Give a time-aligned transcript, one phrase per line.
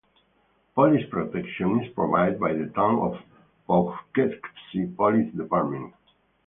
[0.73, 3.19] Police protection is provided by the Town of
[3.67, 5.93] Poughkeepsie Police Department.